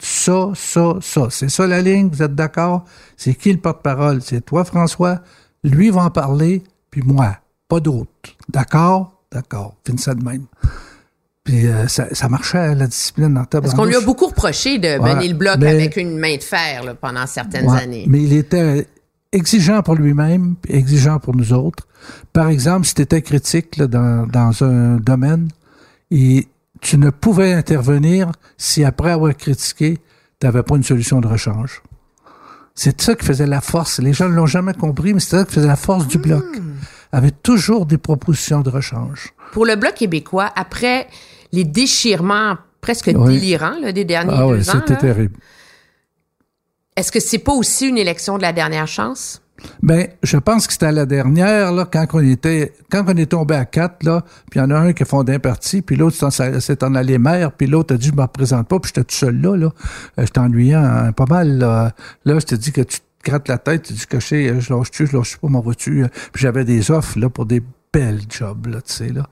[0.00, 1.28] Ça, ça, ça.
[1.30, 2.86] C'est ça la ligne, vous êtes d'accord?
[3.16, 4.20] C'est qui le porte-parole?
[4.20, 5.20] C'est toi, François?
[5.62, 7.36] Lui va en parler, puis moi.
[7.68, 8.10] Pas d'autre.
[8.48, 9.22] D'accord?
[9.30, 9.76] D'accord.
[9.86, 10.46] Finissait de même.
[11.44, 14.98] Puis euh, ça, ça marchait, la discipline en Parce qu'on lui a beaucoup reproché de
[14.98, 18.04] Ouais, mener le bloc mais- avec une main de fer là, pendant certaines Ouais, années.
[18.08, 18.86] Mais il était
[19.32, 21.86] exigeant pour lui-même, exigeant pour nous autres.
[22.32, 25.48] Par exemple, si tu étais critique là, dans, dans un domaine,
[26.12, 26.46] et
[26.80, 29.98] tu ne pouvais intervenir si après avoir critiqué,
[30.40, 31.82] tu n'avais pas une solution de rechange.
[32.74, 33.98] C'est ça qui faisait la force.
[34.00, 36.44] Les gens ne l'ont jamais compris, mais c'est ça qui faisait la force du bloc.
[37.14, 39.34] avait toujours des propositions de rechange.
[39.52, 41.06] Pour le Bloc québécois, après
[41.52, 45.36] les déchirements presque délirants là, des derniers ah, deux oui, c'était terrible.
[46.96, 49.40] est-ce que c'est pas aussi une élection de la dernière chance?
[49.80, 53.54] Ben, je pense que c'était la dernière, là, quand on était, quand on est tombé
[53.54, 55.94] à quatre, là, puis il y en a un qui a fondé un parti, puis
[55.94, 59.04] l'autre s'est en allé maire, puis l'autre a dit, je me représente pas, puis j'étais
[59.04, 59.66] tout seul là, là.
[60.18, 61.92] Euh, J'étais ennuyant hein, pas mal, là.
[62.24, 64.48] Là, je te dis que tu te grattes la tête, tu dis que je sais,
[64.48, 66.02] euh, je lâche-tu, je lâche pas, m'en vas-tu.
[66.02, 66.08] euh.
[66.32, 67.62] Puis j'avais des offres, là, pour des
[67.92, 69.28] belles jobs, là, tu sais, là.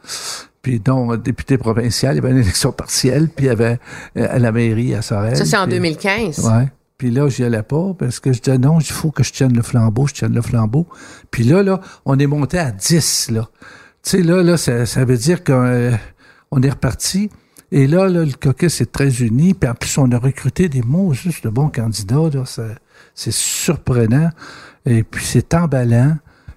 [0.62, 3.78] Puis dont euh, député provincial, il y avait une élection partielle, puis il y avait
[4.16, 5.36] euh, à la mairie à Sorel.
[5.36, 6.38] Ça, c'est en puis- 2015.
[6.40, 6.68] Ouais.
[6.98, 9.54] Puis là, j'y allais pas parce que je disais non, il faut que je tienne
[9.56, 10.86] le flambeau, je tienne le flambeau.
[11.30, 13.48] Puis là, là, on est monté à 10, là.
[14.02, 15.92] Tu sais, là, là, ça, ça veut dire qu'on euh,
[16.50, 17.30] on est reparti.
[17.72, 19.54] Et là, là, le caucus est très uni.
[19.54, 22.28] Puis en plus, on a recruté des mots juste de bons candidats.
[22.34, 22.44] Là,
[23.14, 24.28] c'est surprenant.
[24.84, 26.16] Et puis, c'est emballant.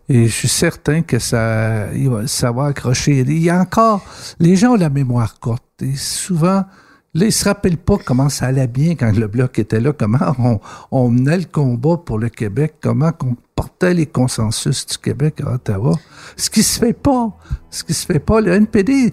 [0.09, 1.87] Et je suis certain que ça,
[2.27, 3.19] ça va accrocher.
[3.19, 4.03] Il y a encore,
[4.39, 5.63] les gens ont la mémoire courte.
[5.81, 6.65] Et souvent,
[7.13, 10.59] là, ils se rappellent pas comment ça allait bien quand le Bloc était là, comment
[10.91, 15.53] on, menait le combat pour le Québec, comment on portait les consensus du Québec à
[15.53, 15.93] Ottawa.
[16.35, 17.29] Ce qui se fait pas.
[17.69, 18.41] Ce qui se fait pas.
[18.41, 19.11] Le NPD,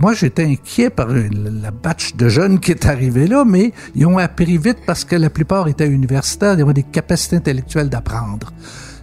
[0.00, 4.06] moi, j'étais inquiet par une- la batch de jeunes qui est arrivé là, mais ils
[4.06, 8.52] ont appris vite parce que la plupart étaient universitaires, ils avaient des capacités intellectuelles d'apprendre.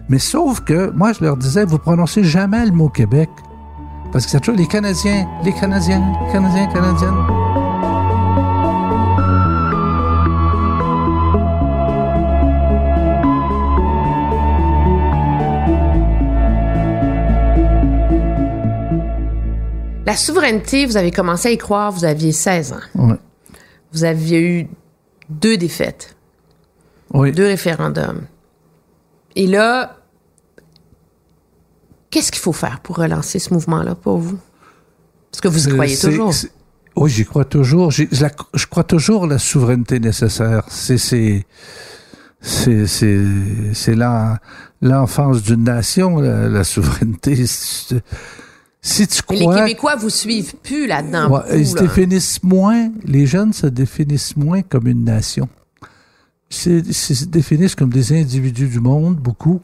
[0.08, 3.30] Mais sauf que, moi, je leur disais, vous prononcez jamais le mot Québec.
[4.12, 8.22] Parce que c'est toujours les Canadiens, les Canadiens, les Canadiens, Canadiennes.
[20.04, 23.16] La souveraineté, vous avez commencé à y croire, vous aviez 16 ans.
[23.92, 24.68] Vous aviez eu
[25.28, 26.16] deux défaites,
[27.12, 27.30] Oui.
[27.32, 28.22] deux référendums.
[29.36, 29.96] Et là,
[32.10, 34.38] qu'est-ce qu'il faut faire pour relancer ce mouvement-là pour vous?
[35.30, 36.32] Parce que vous y croyez toujours.
[36.94, 37.90] Oui, j'y crois toujours.
[37.90, 40.64] Je, la- je crois toujours à la souveraineté nécessaire.
[40.68, 41.46] C'est c'est
[42.42, 43.24] c'est c'est
[43.72, 44.36] c'est l'en-
[44.82, 47.44] l'enfance d'une nation, la, la souveraineté.
[48.84, 51.30] Si tu Mais les crois, Québécois vous suivent plus là-dedans.
[51.30, 52.90] Ouais, ils se définissent moins.
[53.04, 55.48] Les jeunes se définissent moins comme une nation.
[56.52, 59.60] Se définissent comme des individus du monde, beaucoup.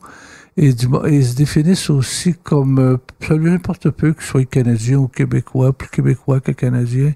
[0.60, 4.96] Et, du, et se définissent aussi comme euh, absolument n'importe peu, que ce soit canadien
[4.98, 7.12] ou québécois, plus québécois que canadien.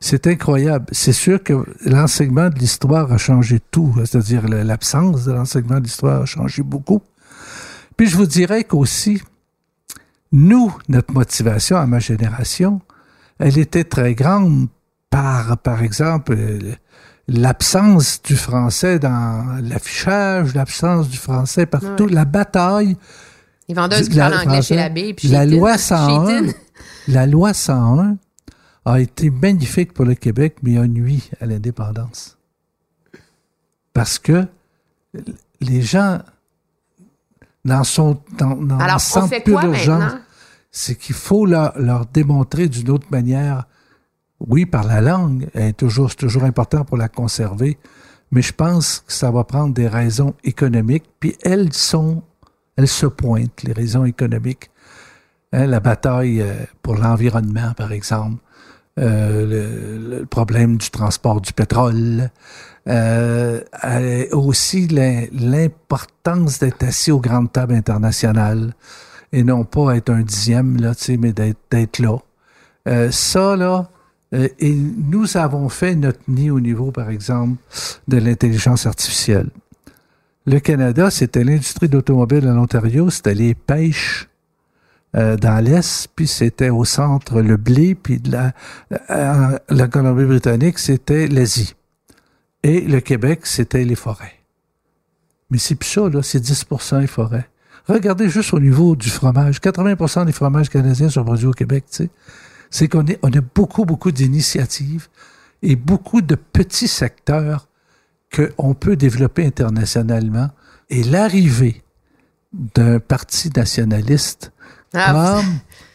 [0.00, 0.84] C'est incroyable.
[0.92, 5.84] C'est sûr que l'enseignement de l'histoire a changé tout, c'est-à-dire la- l'absence de l'enseignement de
[5.84, 7.00] l'histoire a changé beaucoup.
[7.96, 9.22] Puis je vous dirais qu'aussi,
[10.32, 12.82] nous, notre motivation à ma génération,
[13.38, 14.68] elle était très grande
[15.08, 16.74] par, par exemple, euh,
[17.28, 22.12] l'absence du français dans l'affichage, l'absence du français partout, Ouais.
[22.12, 22.96] la bataille.
[23.68, 25.14] Les vendeuses qui parlent anglais chez l'abbé.
[25.14, 26.58] puis La loi Tin- 101, chez Tin.
[27.08, 28.16] la loi 101
[28.84, 32.36] a été magnifique pour le Québec, mais a nuit à l'indépendance.
[33.94, 34.46] Parce que
[35.60, 36.18] les gens
[37.64, 40.18] n'en sont, n'en- n'en Alors, on fait quoi maintenant?
[40.70, 43.66] c'est qu'il faut leur, leur démontrer d'une autre manière.
[44.40, 47.78] Oui, par la langue, est toujours, c'est toujours important pour la conserver,
[48.30, 52.22] mais je pense que ça va prendre des raisons économiques, puis elles sont,
[52.76, 54.70] elles se pointent, les raisons économiques.
[55.52, 58.42] Hein, la bataille euh, pour l'environnement, par exemple,
[58.98, 62.30] euh, le, problème du transport du pétrole,
[62.88, 63.60] euh,
[64.32, 68.74] aussi l'im- l'importance d'être assis aux grandes tables internationales
[69.32, 72.18] et non pas être un dixième, là, mais d'être là.
[73.10, 73.88] Ça, là,
[74.58, 77.56] et nous avons fait notre nid au niveau, par exemple,
[78.08, 79.48] de l'intelligence artificielle.
[80.46, 84.28] Le Canada, c'était l'industrie d'automobile en Ontario, c'était les pêches
[85.16, 91.74] euh, dans l'Est, puis c'était au centre le blé, puis euh, la Colombie-Britannique, c'était l'Asie.
[92.62, 94.34] Et le Québec, c'était les forêts.
[95.50, 97.48] Mais c'est plus ça, là, c'est 10% les forêts.
[97.86, 99.60] Regardez juste au niveau du fromage.
[99.60, 102.10] 80% des fromages canadiens sont produits au Québec, tu sais.
[102.70, 105.08] C'est qu'on on a beaucoup, beaucoup d'initiatives
[105.62, 107.68] et beaucoup de petits secteurs
[108.34, 110.50] qu'on peut développer internationalement.
[110.90, 111.82] Et l'arrivée
[112.52, 114.52] d'un parti nationaliste
[114.92, 115.46] Ah, comme,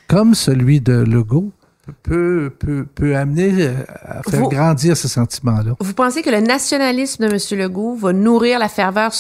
[0.08, 1.52] comme celui de Legault
[2.04, 5.76] peut, peut, peut amener euh, à faire Vous- grandir ce sentiment-là.
[5.80, 7.60] Vous pensez que le nationalisme de M.
[7.60, 9.12] Legault va nourrir la ferveur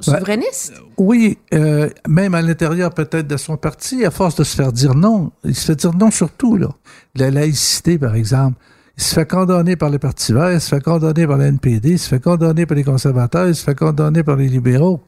[0.00, 0.74] sou- souverainiste?
[0.98, 4.94] Oui, euh, même à l'intérieur peut-être de son parti, à force de se faire dire
[4.94, 6.68] non, il se fait dire non surtout, là.
[7.14, 8.56] La laïcité, par exemple.
[8.96, 11.90] Il se fait condamner par le Parti vert, il se fait condamner par le NPD,
[11.92, 15.00] il se fait condamner par les conservateurs, il se fait condamner par les libéraux.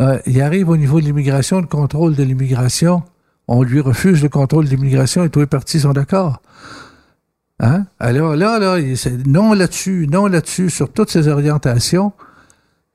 [0.00, 3.02] Euh, il arrive au niveau de l'immigration, le contrôle de l'immigration.
[3.48, 6.42] On lui refuse le contrôle de l'immigration et tous les partis sont d'accord.
[7.60, 7.86] Hein?
[8.00, 8.76] Alors là, là,
[9.26, 12.12] non là-dessus, non là-dessus, sur toutes ces orientations,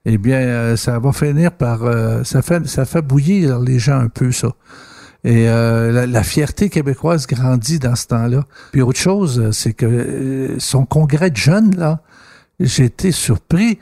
[0.06, 1.84] eh bien, euh, ça va finir par...
[1.84, 4.50] euh, ça, fait, ça fait bouillir les gens un peu, ça.
[5.26, 8.46] Et euh, la, fierté québécoise grandit dans ce temps-là.
[8.72, 12.02] Puis autre chose, c'est que son congrès de jeunes, là,
[12.62, 13.80] j'ai été surpris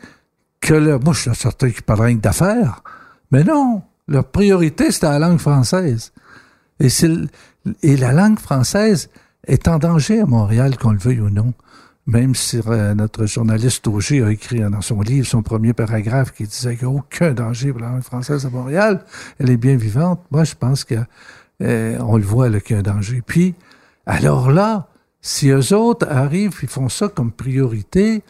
[0.62, 2.82] que le, moi, je suis certain qu'ils parlent rien d'affaires.
[3.32, 6.12] Mais non, leur priorité, c'était la langue française.
[6.80, 6.88] Et,
[7.84, 9.10] et la langue française
[9.46, 11.54] est en danger à Montréal, qu'on le veuille ou non.
[12.08, 16.46] Même si euh, notre journaliste Auger a écrit dans son livre son premier paragraphe qui
[16.46, 19.04] disait qu'il n'y a aucun danger pour la langue française à Montréal,
[19.40, 20.22] elle est bien vivante.
[20.32, 20.96] Moi, je pense que
[21.62, 23.22] euh, on le voit là, qu'il y un danger.
[23.26, 23.56] Puis,
[24.06, 24.88] alors là,
[25.22, 28.24] si eux autres arrivent, ils font ça comme priorité,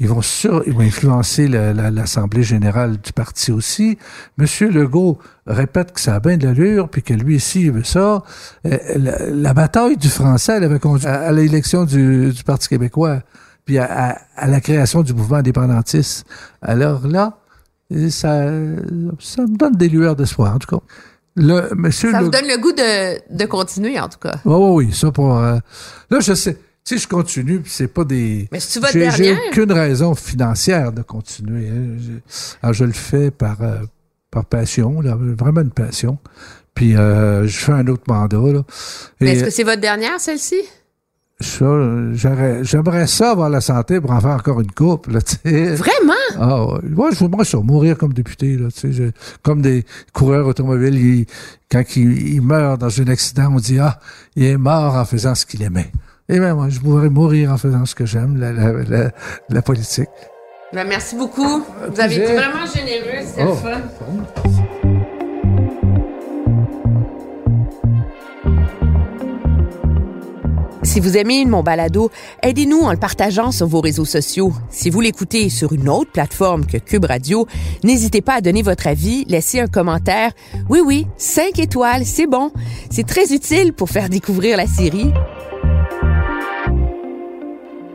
[0.00, 3.98] ils vont, sur, ils vont influencer la- la- l'Assemblée générale du parti aussi.
[4.36, 7.82] Monsieur Legault répète que ça a bien de l'allure, puis que lui ici, il veut
[7.84, 8.22] ça.
[8.66, 12.68] Euh, la, la bataille du français, elle avait conduit à, à l'élection du, du Parti
[12.68, 13.22] québécois,
[13.64, 16.26] puis à, à- à la création du mouvement indépendantiste.
[16.62, 17.38] Alors là,
[17.92, 18.44] euh, ça,
[19.18, 20.82] ça me donne des lueurs d'espoir, en tout cas.
[21.34, 24.36] Le, monsieur Ça vous donne le goût de, de continuer, en tout cas.
[24.44, 25.36] oui, oui, oui, ça pour.
[25.38, 25.58] euh,
[26.10, 26.56] là, je sais.
[26.84, 28.48] Tu sais, je continue, c'est pas des.
[28.50, 31.68] Mais c'est-tu votre J'ai j'ai aucune raison financière de continuer.
[31.68, 31.96] hein.
[31.98, 33.80] Je- Alors, je le fais par, euh,
[34.30, 36.18] par passion, là, vraiment une passion.
[36.74, 38.62] Puis, euh, je fais un autre mandat, là.
[39.20, 40.56] Mais est-ce que c'est votre dernière, celle-ci?
[41.40, 45.36] j'aimerais ça avoir la santé pour en faire encore une coupe, là, tu.
[45.74, 46.12] Vraiment?
[46.38, 46.80] Ah, ouais.
[47.12, 48.92] Je voudrais ça, mourir comme député, là, tu sais.
[48.92, 49.10] je-
[49.42, 51.26] comme des coureurs automobiles, ils-
[51.70, 54.00] quand ils, ils meurent dans un accident, on dit, ah,
[54.36, 55.92] il est mort en faisant ce qu'il aimait.
[56.28, 59.10] Et bien, moi, je voudrais mourir en faisant ce que j'aime, la, la, la,
[59.48, 60.08] la politique.
[60.74, 61.64] Ben, merci beaucoup.
[61.90, 63.54] Vous avez été vraiment généreux, c'était Oh.
[63.54, 64.88] le fun.
[70.84, 72.10] Si vous aimez mon balado,
[72.42, 74.52] aidez-nous en le partageant sur vos réseaux sociaux.
[74.70, 77.46] Si vous l'écoutez sur une autre plateforme que Cube Radio,
[77.84, 80.30] n'hésitez pas à donner votre avis, laisser un commentaire.
[80.70, 82.52] Oui, oui, cinq étoiles, c'est bon.
[82.90, 85.12] C'est très utile pour faire découvrir la série.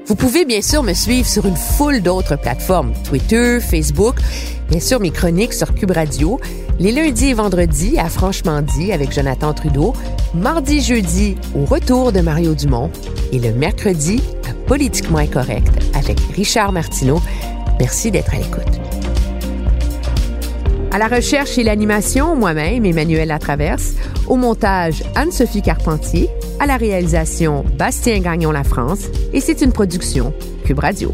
[0.06, 4.16] Vous pouvez bien sûr me suivre sur une foule d'autres plateformes, Twitter, Facebook,
[4.70, 6.41] bien sûr mes chroniques sur Cube Radio,
[6.78, 9.93] les lundis et vendredis à Franchement dit avec Jonathan Trudeau,
[10.34, 12.91] mardi jeudi au retour de Mario Dumont
[13.32, 17.22] et le mercredi à Politiquement Incorrect avec Richard Martineau.
[17.80, 18.82] Merci d'être à l'écoute.
[20.91, 23.93] À la recherche et l'animation, moi-même, Emmanuel Latraverse.
[24.28, 26.30] Au montage, Anne-Sophie Carpentier.
[26.60, 29.08] À la réalisation, Bastien Gagnon La France.
[29.34, 30.34] Et c'est une production
[30.64, 31.12] Cube Radio.